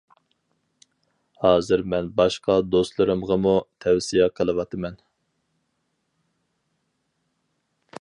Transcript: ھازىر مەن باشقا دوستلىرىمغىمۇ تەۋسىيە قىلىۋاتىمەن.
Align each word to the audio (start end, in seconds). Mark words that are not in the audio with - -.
ھازىر 1.43 1.83
مەن 1.93 2.09
باشقا 2.21 2.55
دوستلىرىمغىمۇ 2.77 3.53
تەۋسىيە 3.85 4.29
قىلىۋاتىمەن. 4.41 5.01